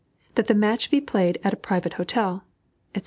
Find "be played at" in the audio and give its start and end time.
0.89-1.53